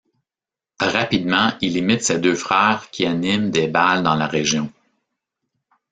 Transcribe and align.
Rapidement, 0.79 1.51
il 1.61 1.77
imite 1.77 2.01
ses 2.03 2.17
deux 2.17 2.33
frères 2.33 2.89
qui 2.89 3.05
animent 3.05 3.51
des 3.51 3.67
bals 3.67 4.01
dans 4.01 4.15
la 4.15 4.25
région. 4.25 4.73